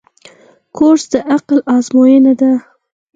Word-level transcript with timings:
کورس 0.77 1.03
د 1.11 1.13
عقل 1.33 1.57
آزموینه 1.75 2.33
ده. 2.41 2.51